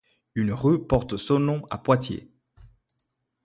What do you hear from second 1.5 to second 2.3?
à Poitiers.